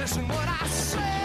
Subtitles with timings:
[0.00, 1.20] listen what I say.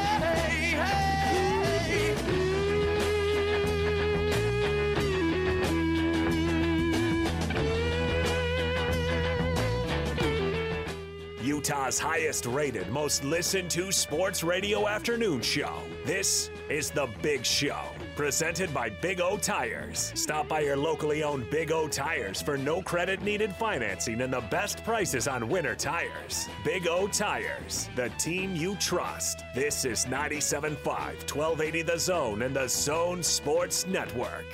[11.42, 15.80] Utah's highest rated, most listened to sports radio afternoon show.
[16.04, 17.80] This is The Big Show,
[18.16, 20.11] presented by Big O Tires.
[20.16, 24.41] Stop by your locally owned Big O Tires for no credit needed financing and the
[24.49, 26.48] best prices on winter tires.
[26.63, 29.43] Big O Tires, the team you trust.
[29.54, 34.45] This is 97.5, 1280 The Zone and the Zone Sports Network.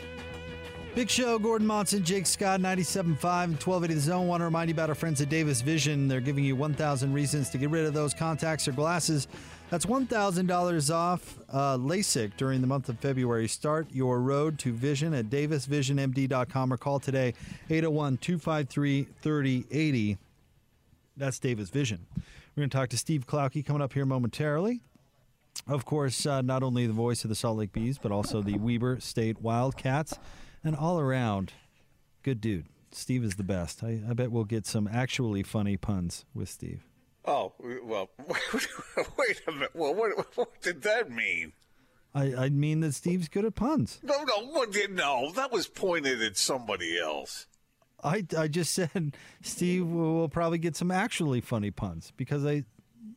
[0.93, 4.27] Big Show, Gordon Monson, Jake Scott, 97.5 and 1280 The Zone.
[4.27, 6.09] Want to remind you about our friends at Davis Vision.
[6.09, 9.29] They're giving you 1,000 reasons to get rid of those contacts or glasses.
[9.71, 13.47] That's $1,000 off uh, LASIK during the month of February.
[13.47, 17.33] Start your road to vision at davisvisionmd.com or call today
[17.69, 20.17] 801 253 3080.
[21.15, 22.05] That's Davis Vision.
[22.17, 24.81] We're going to talk to Steve Klauke coming up here momentarily.
[25.69, 28.57] Of course, uh, not only the voice of the Salt Lake Bees, but also the
[28.57, 30.19] Weber State Wildcats.
[30.65, 31.53] And all around,
[32.23, 32.65] good dude.
[32.91, 33.85] Steve is the best.
[33.85, 36.90] I, I bet we'll get some actually funny puns with Steve.
[37.25, 38.09] Oh, well,
[39.17, 39.71] wait a minute.
[39.73, 41.53] Well, what, what did that mean?
[42.13, 43.99] I, I mean that Steve's good at puns.
[44.03, 47.45] No, no, what did, no, that was pointed at somebody else.
[48.03, 52.65] I, I just said Steve will probably get some actually funny puns because I.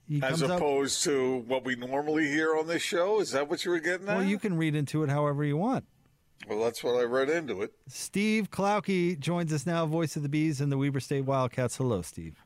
[0.06, 3.20] He As opposed to what we normally hear on this show?
[3.20, 4.16] Is that what you were getting at?
[4.16, 5.86] well, you can read into it however you want.
[6.46, 7.72] Well, that's what I read into it.
[7.88, 11.76] Steve Klauke joins us now, voice of the Bees and the Weber State Wildcats.
[11.76, 12.43] Hello, Steve.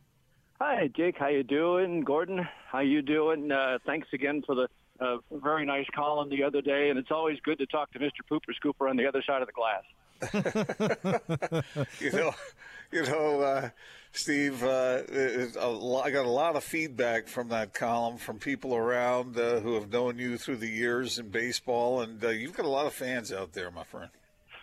[0.60, 1.16] Hi, Jake.
[1.16, 2.00] How you doing?
[2.00, 3.52] Gordon, how you doing?
[3.52, 7.38] Uh, thanks again for the uh, very nice column the other day, and it's always
[7.44, 8.22] good to talk to Mr.
[8.28, 9.84] Pooper Scooper on the other side of the glass.
[12.00, 12.32] you know,
[12.90, 13.70] you know, uh,
[14.10, 14.64] Steve.
[14.64, 15.02] Uh,
[15.62, 19.74] lot, I got a lot of feedback from that column from people around uh, who
[19.74, 22.92] have known you through the years in baseball, and uh, you've got a lot of
[22.92, 24.10] fans out there, my friend.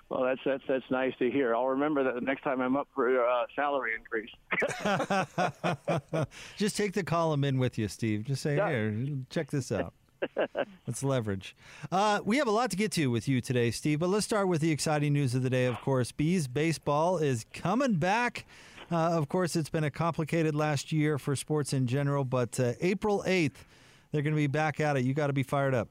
[0.09, 1.55] Well, that's that's that's nice to hear.
[1.55, 4.29] I'll remember that the next time I'm up for a uh, salary increase.
[6.57, 8.23] Just take the column in with you, Steve.
[8.23, 8.69] Just say, Yeah.
[8.69, 9.93] here, check this out.
[10.87, 11.55] Let's leverage.
[11.91, 14.47] Uh, we have a lot to get to with you today, Steve, but let's start
[14.47, 16.11] with the exciting news of the day, of course.
[16.11, 18.45] Bees baseball is coming back.
[18.91, 22.73] Uh, of course, it's been a complicated last year for sports in general, but uh,
[22.81, 23.65] April 8th,
[24.11, 25.03] they're going to be back at it.
[25.03, 25.89] You got to be fired up.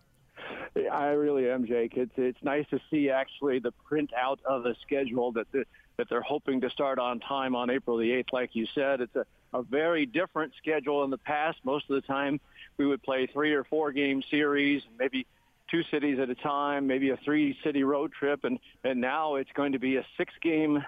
[0.77, 1.97] I really am, Jake.
[1.97, 5.65] It's it's nice to see actually the printout of the schedule that the,
[5.97, 8.33] that they're hoping to start on time on April the eighth.
[8.33, 11.59] Like you said, it's a, a very different schedule in the past.
[11.65, 12.41] Most of the time,
[12.77, 15.27] we would play three or four game series, maybe
[15.71, 19.53] two cities at a time, maybe a three city road trip, and and now it's
[19.55, 20.85] going to be a six game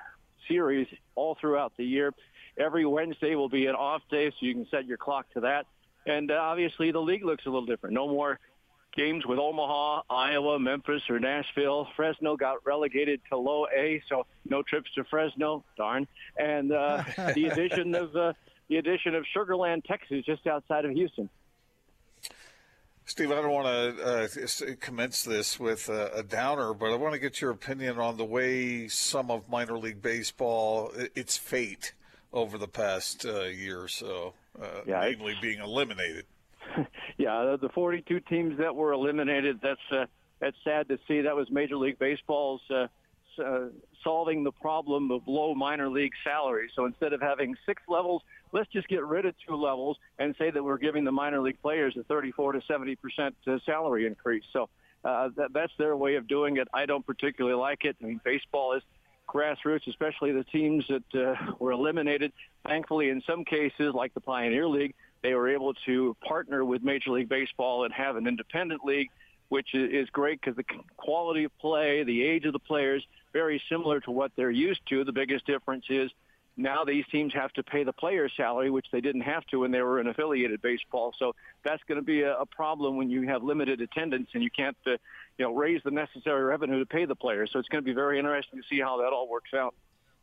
[0.48, 2.12] series all throughout the year.
[2.58, 5.66] Every Wednesday will be an off day, so you can set your clock to that.
[6.06, 7.94] And uh, obviously, the league looks a little different.
[7.94, 8.40] No more
[8.96, 11.88] games with Omaha, Iowa, Memphis, or Nashville.
[11.96, 15.64] Fresno got relegated to low A, so no trips to Fresno.
[15.76, 16.08] Darn.
[16.36, 17.04] And uh,
[17.34, 18.32] the addition of uh,
[18.68, 21.28] the addition of Sugarland, Texas, just outside of Houston.
[23.08, 27.14] Steve, I don't want to uh, commence this with a, a downer, but I want
[27.14, 31.92] to get your opinion on the way some of minor league baseball, its fate
[32.32, 36.24] over the past uh, year or so, uh, Yeah, namely being eliminated.
[37.18, 39.60] yeah, the- the 42 teams that were eliminated.
[39.62, 40.06] That's uh,
[40.40, 41.22] that's sad to see.
[41.22, 42.86] That was Major League Baseball's uh,
[43.42, 43.68] uh,
[44.04, 46.70] solving the problem of low minor league salaries.
[46.74, 48.22] So instead of having six levels,
[48.52, 51.60] let's just get rid of two levels and say that we're giving the minor league
[51.62, 54.44] players a 34 to 70 percent uh, salary increase.
[54.52, 54.68] So
[55.04, 56.68] uh, that, that's their way of doing it.
[56.74, 57.96] I don't particularly like it.
[58.02, 58.82] I mean, baseball is
[59.28, 62.32] grassroots, especially the teams that uh, were eliminated.
[62.66, 67.10] Thankfully, in some cases, like the Pioneer League, they were able to partner with Major
[67.10, 69.10] League Baseball and have an independent league,
[69.48, 70.64] which is great because the
[70.96, 75.04] quality of play, the age of the players, very similar to what they're used to.
[75.04, 76.10] The biggest difference is
[76.56, 79.70] now these teams have to pay the player's salary, which they didn't have to when
[79.70, 81.12] they were in affiliated baseball.
[81.18, 84.50] So that's going to be a, a problem when you have limited attendance and you
[84.50, 84.92] can't, uh,
[85.38, 87.50] you know, raise the necessary revenue to pay the players.
[87.52, 89.74] So it's going to be very interesting to see how that all works out.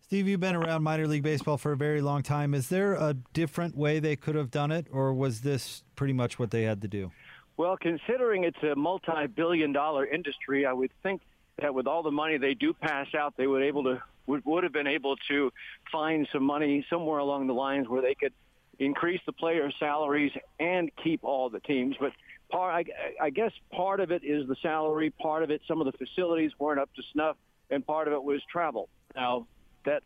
[0.03, 2.53] Steve, you've been around minor league baseball for a very long time.
[2.53, 6.37] Is there a different way they could have done it, or was this pretty much
[6.37, 7.11] what they had to do?
[7.55, 11.21] Well, considering it's a multi-billion dollar industry, I would think
[11.61, 14.63] that with all the money they do pass out, they would able to would, would
[14.63, 15.51] have been able to
[15.91, 18.33] find some money somewhere along the lines where they could
[18.79, 21.95] increase the players' salaries and keep all the teams.
[21.99, 22.11] But
[22.51, 25.85] part, I, I guess part of it is the salary, part of it some of
[25.85, 27.35] the facilities weren't up to snuff,
[27.69, 28.89] and part of it was travel.
[29.15, 29.47] Now
[29.85, 30.03] that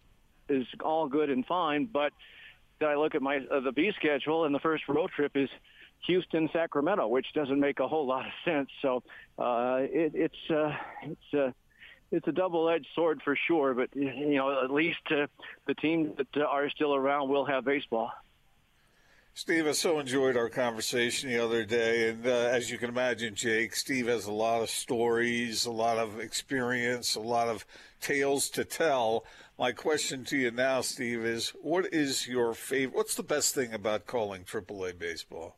[0.50, 2.14] is all good and fine, but
[2.80, 5.50] then I look at my uh, the Bees schedule, and the first road trip is
[6.06, 8.70] Houston, Sacramento, which doesn't make a whole lot of sense.
[8.82, 9.04] So
[9.40, 10.72] uh, it, it's uh,
[11.04, 11.52] it's uh,
[12.12, 13.74] it's a double-edged sword for sure.
[13.74, 15.28] But you know, at least uh,
[15.66, 18.12] the teams that are still around will have baseball.
[19.38, 22.10] Steve, I so enjoyed our conversation the other day.
[22.10, 26.00] And uh, as you can imagine, Jake, Steve has a lot of stories, a lot
[26.00, 27.64] of experience, a lot of
[28.02, 29.26] tales to tell.
[29.60, 32.98] My question to you now, Steve, is what is your favorite?
[32.98, 35.56] What's the best thing about calling AAA baseball?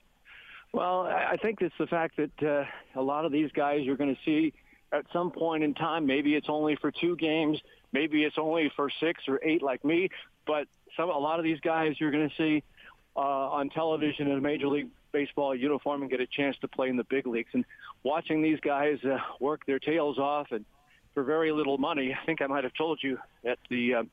[0.74, 4.14] Well, I think it's the fact that uh, a lot of these guys you're going
[4.14, 4.52] to see
[4.92, 6.06] at some point in time.
[6.06, 7.58] Maybe it's only for two games,
[7.94, 10.10] maybe it's only for six or eight, like me.
[10.46, 10.68] But
[10.98, 12.64] some a lot of these guys you're going to see
[13.20, 16.88] uh, on television in a Major League Baseball uniform and get a chance to play
[16.88, 17.50] in the big leagues.
[17.54, 17.66] And
[18.04, 20.64] watching these guys uh, work their tails off and
[21.14, 23.96] for very little money, I think I might have told you at the.
[23.96, 24.04] Uh,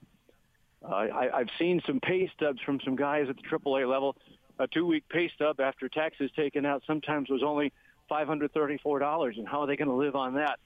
[0.85, 4.17] uh, I, I've seen some pay stubs from some guys at the AAA level
[4.58, 7.73] a two-week pay stub after taxes taken out sometimes was only
[8.11, 10.59] $534, and how are they going to live on that?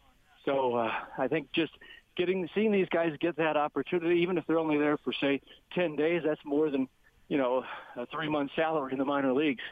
[0.44, 1.72] So uh, I think just
[2.16, 5.40] getting seeing these guys get that opportunity, even if they're only there for say
[5.75, 6.88] 10 days, that's more than
[7.31, 7.65] you know
[7.97, 9.62] a three-month salary in the minor leagues.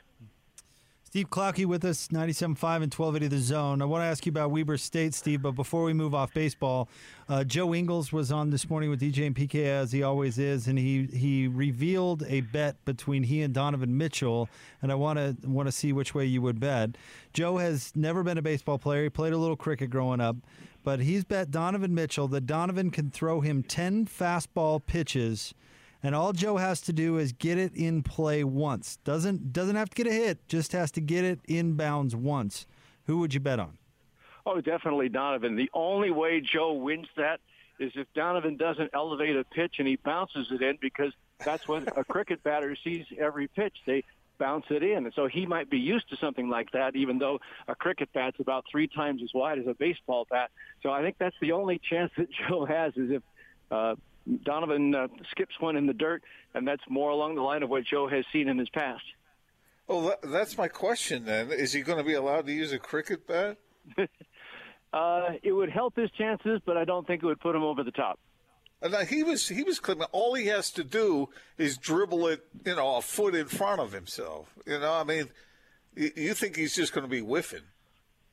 [1.02, 3.80] Steve Klauke with us, 97.5 and 1280 The Zone.
[3.80, 6.86] I want to ask you about Weber State, Steve, but before we move off baseball,
[7.30, 10.68] uh, Joe Ingles was on this morning with DJ and PK, as he always is,
[10.68, 14.50] and he, he revealed a bet between he and Donovan Mitchell,
[14.82, 16.90] and I want to want to see which way you would bet.
[17.32, 19.04] Joe has never been a baseball player.
[19.04, 20.36] He played a little cricket growing up,
[20.84, 25.54] but he's bet Donovan Mitchell that Donovan can throw him 10 fastball pitches–
[26.02, 28.98] and all Joe has to do is get it in play once.
[29.04, 32.66] Doesn't doesn't have to get a hit, just has to get it inbounds once.
[33.06, 33.78] Who would you bet on?
[34.46, 35.56] Oh, definitely Donovan.
[35.56, 37.40] The only way Joe wins that
[37.78, 41.12] is if Donovan doesn't elevate a pitch and he bounces it in because
[41.44, 43.74] that's what a cricket batter sees every pitch.
[43.86, 44.04] They
[44.38, 45.04] bounce it in.
[45.04, 48.40] And so he might be used to something like that, even though a cricket bat's
[48.40, 50.50] about three times as wide as a baseball bat.
[50.82, 53.22] So I think that's the only chance that Joe has is if
[53.70, 53.96] uh,
[54.44, 56.22] Donovan uh, skips one in the dirt,
[56.54, 59.04] and that's more along the line of what Joe has seen in his past.
[59.86, 61.50] Well, that's my question then.
[61.50, 63.56] Is he going to be allowed to use a cricket bat?
[64.92, 67.82] uh, it would help his chances, but I don't think it would put him over
[67.82, 68.18] the top.
[68.80, 72.76] And he was he was claiming all he has to do is dribble it, you
[72.76, 74.46] know, a foot in front of himself.
[74.66, 75.30] You know, I mean,
[75.96, 77.64] you think he's just going to be whiffing?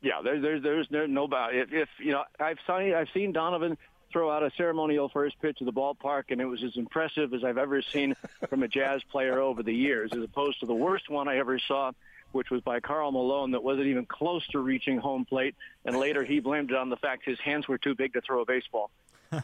[0.01, 1.56] Yeah, there, there, there's no, no doubt.
[1.56, 3.75] If, if you know, I've seen I've seen Donovan
[4.11, 7.43] throw out a ceremonial first pitch of the ballpark, and it was as impressive as
[7.43, 8.15] I've ever seen
[8.49, 11.59] from a Jazz player over the years, as opposed to the worst one I ever
[11.59, 11.91] saw,
[12.31, 15.55] which was by Karl Malone, that wasn't even close to reaching home plate,
[15.85, 18.41] and later he blamed it on the fact his hands were too big to throw
[18.41, 18.91] a baseball.
[19.31, 19.41] uh,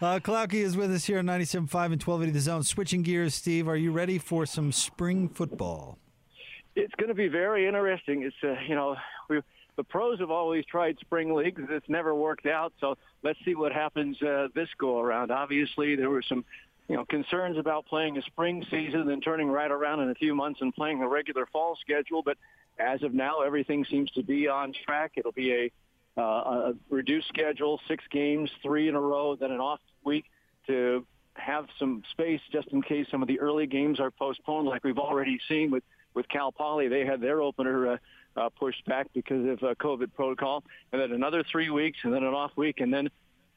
[0.00, 2.62] Klauke is with us here on 97.5 and 1280 The Zone.
[2.62, 5.98] Switching gears, Steve, are you ready for some spring football?
[6.74, 8.22] It's going to be very interesting.
[8.22, 8.96] It's, uh, you know,
[9.76, 11.62] the pros have always tried spring leagues.
[11.70, 12.72] It's never worked out.
[12.80, 15.30] So let's see what happens uh, this go around.
[15.30, 16.44] Obviously, there were some
[16.88, 20.34] you know concerns about playing a spring season and turning right around in a few
[20.34, 22.22] months and playing the regular fall schedule.
[22.22, 22.36] But
[22.78, 25.12] as of now, everything seems to be on track.
[25.16, 25.52] It'll be
[26.16, 30.26] a, uh, a reduced schedule, six games, three in a row, then an off week
[30.66, 34.84] to have some space just in case some of the early games are postponed, like
[34.84, 35.82] we've already seen with
[36.14, 36.88] with Cal Poly.
[36.88, 37.92] They had their opener.
[37.92, 37.96] Uh,
[38.36, 42.22] uh, pushed back because of uh, COVID protocol, and then another three weeks, and then
[42.22, 43.08] an off week, and then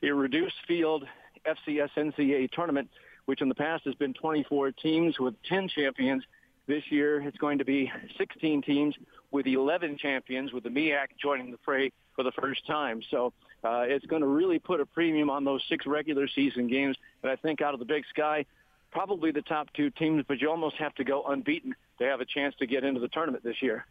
[0.03, 1.05] a reduced field
[1.45, 2.89] FCS NCAA tournament,
[3.25, 6.23] which in the past has been 24 teams with 10 champions.
[6.67, 8.95] This year, it's going to be 16 teams
[9.31, 13.01] with 11 champions, with the MEAC joining the fray for the first time.
[13.11, 16.97] So uh, it's going to really put a premium on those six regular season games.
[17.21, 18.45] And I think out of the Big Sky,
[18.91, 22.25] probably the top two teams, but you almost have to go unbeaten to have a
[22.25, 23.85] chance to get into the tournament this year.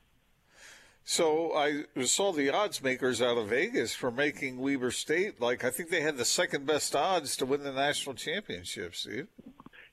[1.04, 5.70] So I saw the odds makers out of Vegas for making Weber State like I
[5.70, 8.94] think they had the second best odds to win the national championship.
[8.94, 9.28] Steve.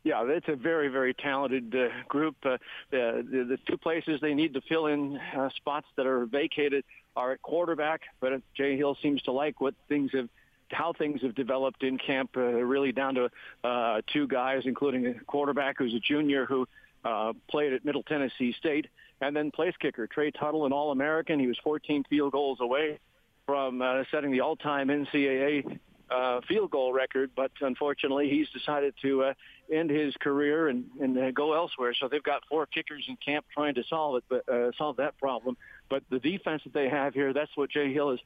[0.04, 2.36] Yeah, it's a very, very talented uh, group.
[2.44, 2.58] Uh,
[2.90, 6.84] the, the, two places they need to fill in uh, spots that are vacated
[7.16, 10.28] are at quarterback, but Jay Hill seems to like what things have
[10.72, 13.30] how things have developed in camp, uh, really down to
[13.64, 16.66] uh, two guys, including a quarterback who's a junior who
[17.04, 18.88] uh, played at Middle Tennessee State,
[19.22, 21.40] and then place kicker Trey Tuttle, an All-American.
[21.40, 23.00] He was 14 field goals away
[23.46, 29.24] from uh, setting the all-time NCAA uh, field goal record, but unfortunately, he's decided to
[29.24, 29.34] uh,
[29.72, 31.94] end his career and, and uh, go elsewhere.
[31.94, 35.18] So they've got four kickers in camp trying to solve it, but uh, solve that
[35.18, 35.56] problem.
[35.90, 38.20] But the defense that they have here, that's what Jay Hill has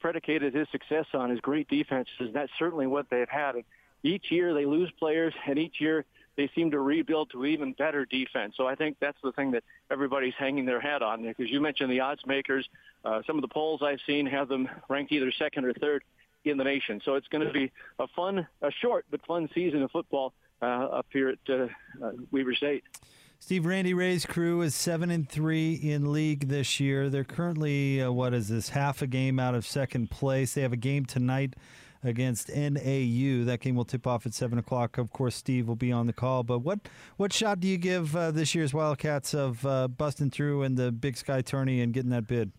[0.00, 2.30] predicated his success on is great defenses.
[2.32, 3.54] That's certainly what they've had.
[3.54, 3.64] And
[4.02, 6.04] each year they lose players, and each year
[6.38, 8.54] they seem to rebuild to even better defense.
[8.56, 11.24] So I think that's the thing that everybody's hanging their hat on.
[11.24, 12.66] Because you mentioned the odds makers,
[13.04, 16.04] uh, some of the polls I've seen have them ranked either second or third
[16.44, 17.02] in the nation.
[17.04, 20.64] So it's going to be a fun, a short but fun season of football uh,
[20.64, 21.66] up here at uh,
[22.00, 22.84] uh, Weber State.
[23.40, 27.10] Steve Randy Rahe's crew is seven and three in league this year.
[27.10, 30.54] They're currently uh, what is this half a game out of second place.
[30.54, 31.54] They have a game tonight
[32.02, 33.44] against NAU.
[33.44, 34.98] That game will tip off at seven o'clock.
[34.98, 36.42] Of course, Steve will be on the call.
[36.42, 36.80] But what
[37.16, 40.92] what shot do you give uh, this year's Wildcats of uh, busting through in the
[40.92, 42.52] Big Sky tourney and getting that bid?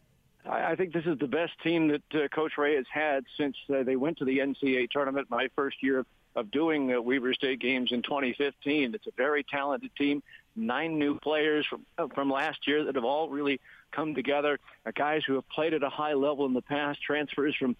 [0.49, 3.83] I think this is the best team that uh, Coach Rahe has had since uh,
[3.83, 5.27] they went to the NCAA tournament.
[5.29, 6.05] My first year of,
[6.51, 8.95] doing uh, Weber State games in 2015.
[8.95, 10.23] It's a very talented team.
[10.55, 13.59] Nine new players from uh, from last year that have all really
[13.91, 14.57] come together.
[14.85, 17.01] Uh, guys who have played at a high level in the past.
[17.01, 17.75] Transfers from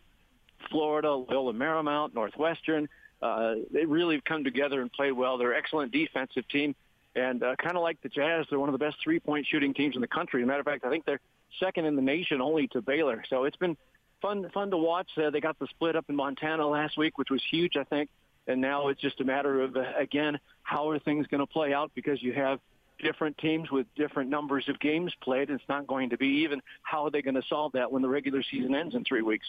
[0.69, 2.87] Florida, Loyola Marymount, Northwestern.
[3.21, 5.37] Uh, they really have come together and played well.
[5.37, 6.75] They're an excellent defensive team.
[7.15, 9.95] And uh, kind of like the Jazz, they're one of the best three-point shooting teams
[9.95, 10.41] in the country.
[10.41, 11.19] As a matter of fact, I think they're
[11.59, 13.23] second in the nation only to Baylor.
[13.29, 13.75] So it's been
[14.21, 15.09] fun fun to watch.
[15.17, 18.09] Uh, they got the split up in Montana last week, which was huge, I think.
[18.47, 21.73] And now it's just a matter of, uh, again, how are things going to play
[21.73, 22.59] out because you have
[22.99, 25.49] different teams with different numbers of games played.
[25.49, 26.61] It's not going to be even.
[26.81, 29.47] How are they going to solve that when the regular season ends in three weeks?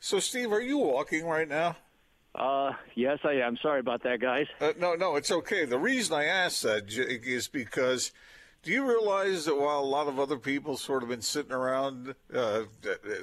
[0.00, 1.76] So, Steve, are you walking right now?
[2.34, 3.58] Uh, yes, I am.
[3.58, 4.46] Sorry about that, guys.
[4.60, 5.66] Uh, no, no, it's okay.
[5.66, 8.12] The reason I asked that, Jake, is because
[8.62, 12.14] do you realize that while a lot of other people sort of been sitting around
[12.34, 12.62] uh,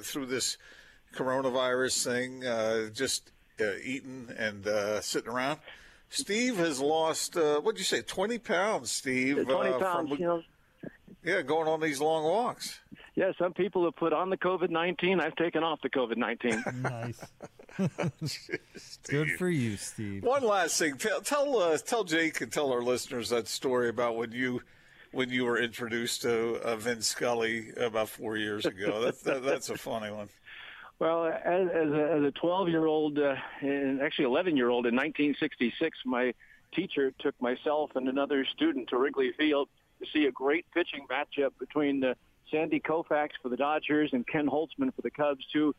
[0.02, 0.56] through this
[1.14, 5.58] coronavirus thing, uh, just uh, eating and uh, sitting around,
[6.10, 9.44] Steve has lost, uh, what'd you say, 20 pounds, Steve?
[9.46, 10.42] 20 uh, pounds, from- you know.
[11.24, 12.78] Yeah, going on these long walks.
[13.18, 15.20] Yeah, some people have put on the COVID-19.
[15.20, 16.62] I've taken off the COVID-19.
[16.88, 17.20] Nice.
[19.08, 20.22] Good for you, Steve.
[20.22, 24.16] One last thing, tell tell, uh, tell Jake and tell our listeners that story about
[24.16, 24.62] when you
[25.10, 29.00] when you were introduced to uh, Vince Scully about four years ago.
[29.04, 30.28] That's that, that's a funny one.
[31.00, 36.34] Well, as, as a, as a 12-year-old, uh, and actually 11-year-old in 1966, my
[36.72, 39.68] teacher took myself and another student to Wrigley Field
[40.00, 42.14] to see a great pitching matchup between uh,
[42.50, 45.74] Sandy Koufax for the Dodgers and Ken Holtzman for the Cubs, two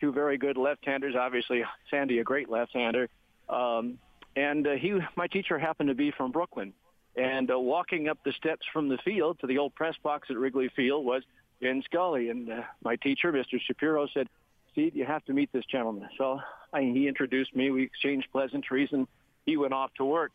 [0.00, 1.14] two very good left-handers.
[1.16, 3.08] Obviously, Sandy a great left-hander,
[3.48, 3.98] um,
[4.36, 6.72] and uh, he my teacher happened to be from Brooklyn,
[7.16, 10.36] and uh, walking up the steps from the field to the old press box at
[10.36, 11.22] Wrigley Field was
[11.60, 13.60] Vin Scully, and uh, my teacher, Mr.
[13.60, 14.28] Shapiro, said,
[14.72, 16.40] "Steve, you have to meet this gentleman." So
[16.72, 17.70] I, he introduced me.
[17.70, 19.06] We exchanged pleasantries, and
[19.46, 20.32] he went off to work.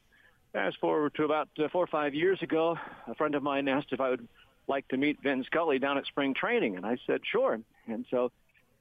[0.53, 2.77] Fast forward to about uh, four or five years ago,
[3.07, 4.27] a friend of mine asked if I would
[4.69, 7.59] like to meet Vin Scully down at spring training, and I said sure.
[7.87, 8.31] And so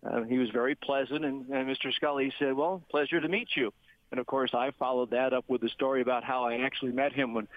[0.06, 1.92] uh, he was very pleasant, and, and Mr.
[1.92, 3.72] Scully said, "Well, pleasure to meet you."
[4.10, 7.12] And of course, I followed that up with a story about how I actually met
[7.12, 7.48] him when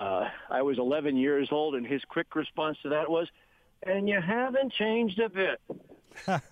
[0.00, 3.28] uh, I was 11 years old, and his quick response to that was,
[3.82, 5.60] "And you haven't changed a bit."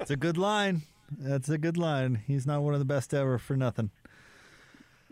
[0.00, 0.82] It's a good line.
[1.18, 2.22] That's a good line.
[2.26, 3.90] He's not one of the best ever for nothing.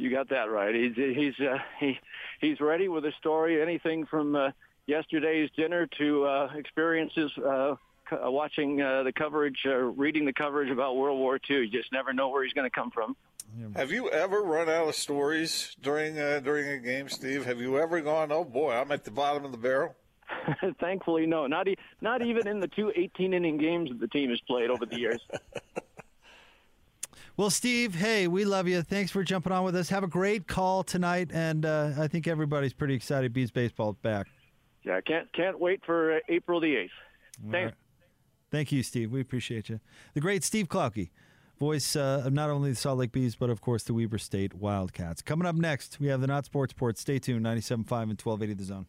[0.01, 0.75] You got that right.
[0.75, 1.99] He's he's uh, he
[2.41, 3.61] he's ready with a story.
[3.61, 4.51] Anything from uh,
[4.87, 7.75] yesterday's dinner to uh, experiences uh,
[8.09, 11.59] co- uh, watching uh, the coverage, uh, reading the coverage about World War II.
[11.59, 13.15] You just never know where he's going to come from.
[13.77, 17.45] Have you ever run out of stories during uh, during a game, Steve?
[17.45, 19.95] Have you ever gone, "Oh boy, I'm at the bottom of the barrel"?
[20.81, 21.47] Thankfully, no.
[21.47, 24.71] Not e- not even in the two 18 inning games that the team has played
[24.71, 25.21] over the years.
[27.41, 28.83] Well, Steve, hey, we love you.
[28.83, 29.89] Thanks for jumping on with us.
[29.89, 33.33] Have a great call tonight, and uh, I think everybody's pretty excited.
[33.33, 34.27] Bees baseball back.
[34.85, 36.91] yeah, can't can't wait for uh, April the 8th.
[37.51, 37.65] Thanks.
[37.65, 37.75] right.
[38.51, 39.11] Thank you, Steve.
[39.11, 39.81] We appreciate you.
[40.13, 41.09] The great Steve Klauke,
[41.59, 44.53] voice uh, of not only the Salt Lake Bees, but of course the Weber State
[44.53, 45.23] Wildcats.
[45.23, 46.99] Coming up next, we have the Not Sports Report.
[46.99, 48.87] Stay tuned, 97.5 and 1280 The Zone.